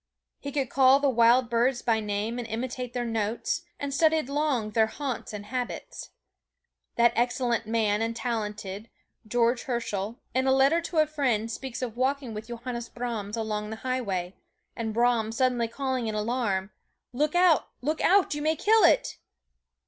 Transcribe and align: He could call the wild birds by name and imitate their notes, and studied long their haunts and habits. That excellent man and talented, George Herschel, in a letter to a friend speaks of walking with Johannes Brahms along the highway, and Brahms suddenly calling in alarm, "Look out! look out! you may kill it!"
He 0.39 0.51
could 0.51 0.71
call 0.71 0.99
the 0.99 1.11
wild 1.11 1.47
birds 1.47 1.83
by 1.83 1.99
name 1.99 2.39
and 2.39 2.47
imitate 2.47 2.93
their 2.93 3.05
notes, 3.05 3.61
and 3.79 3.93
studied 3.93 4.29
long 4.29 4.71
their 4.71 4.87
haunts 4.87 5.31
and 5.31 5.45
habits. 5.45 6.09
That 6.95 7.13
excellent 7.15 7.67
man 7.67 8.01
and 8.01 8.15
talented, 8.15 8.89
George 9.27 9.65
Herschel, 9.65 10.19
in 10.33 10.47
a 10.47 10.51
letter 10.53 10.81
to 10.81 10.97
a 10.97 11.05
friend 11.05 11.51
speaks 11.51 11.83
of 11.83 11.97
walking 11.97 12.33
with 12.33 12.47
Johannes 12.47 12.89
Brahms 12.89 13.37
along 13.37 13.69
the 13.69 13.75
highway, 13.85 14.33
and 14.75 14.91
Brahms 14.91 15.37
suddenly 15.37 15.67
calling 15.67 16.07
in 16.07 16.15
alarm, 16.15 16.71
"Look 17.13 17.35
out! 17.35 17.67
look 17.83 18.01
out! 18.01 18.33
you 18.33 18.41
may 18.41 18.55
kill 18.55 18.83
it!" 18.83 19.17